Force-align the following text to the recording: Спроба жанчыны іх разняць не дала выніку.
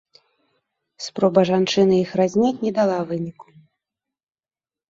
Спроба 1.07 1.43
жанчыны 1.51 1.95
іх 2.05 2.11
разняць 2.21 2.63
не 2.65 2.71
дала 2.79 2.99
выніку. 3.13 3.47